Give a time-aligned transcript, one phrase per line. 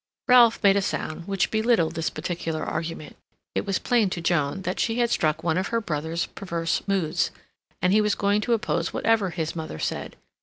[0.27, 3.17] Ralph made a sound which belittled this particular argument.
[3.53, 7.29] It was plain to Joan that she had struck one of her brother's perverse moods,
[7.83, 10.15] and he was going to oppose whatever his mother said.